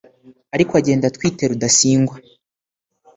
ariko 0.55 0.71
agenda 0.79 1.05
atwite 1.07 1.43
Rudasingwa 1.51 2.15